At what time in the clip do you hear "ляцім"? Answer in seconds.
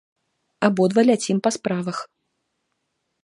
1.09-1.37